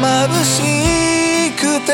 [0.00, 0.62] 眩し
[1.56, 1.90] くて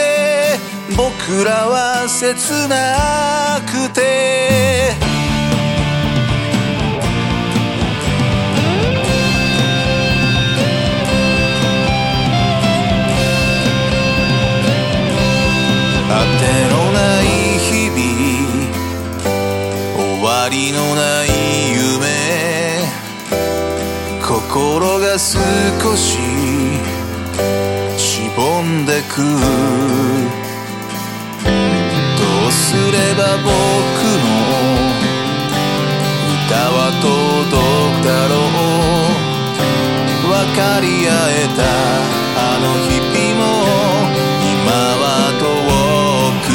[0.97, 4.01] 僕らは切なくて。
[16.13, 16.43] あて
[16.73, 17.25] のない
[17.59, 18.01] 日々
[19.97, 21.29] 終わりのない
[21.73, 22.21] 夢。
[24.23, 26.19] 心が少し
[28.41, 29.29] しぼんでくど
[32.49, 34.29] うすれば僕の
[36.47, 37.61] 歌は届
[38.01, 38.59] くだろう
[40.27, 41.61] 分かり合えた
[42.37, 43.43] あの日々も
[44.41, 45.05] 今は
[45.39, 45.43] 遠
[46.47, 46.49] く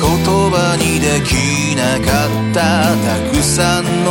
[0.00, 1.30] 言葉にでき
[1.76, 2.56] なかった
[2.96, 4.01] たくさんの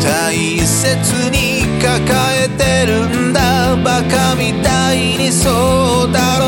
[0.00, 1.94] 大切に抱
[2.36, 6.44] えてるんだバカみたいにそうだろ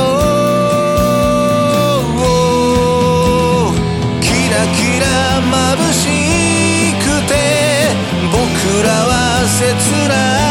[3.74, 3.74] う。
[4.20, 5.06] キラキラ
[5.41, 6.04] 眩し
[7.00, 7.32] くて
[8.32, 8.36] 僕
[8.84, 9.12] らは
[9.46, 10.47] 切ない。